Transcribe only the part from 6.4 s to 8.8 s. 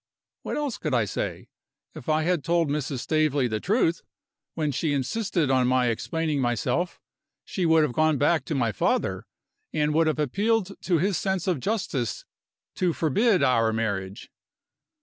myself, she would have gone back to my